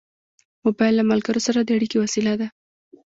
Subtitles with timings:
[0.65, 2.47] موبایل له ملګرو سره د اړیکې وسیله ده.